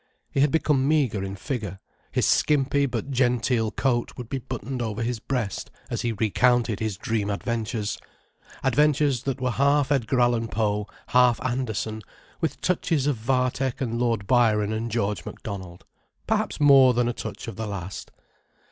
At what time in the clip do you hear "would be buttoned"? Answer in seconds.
4.17-4.81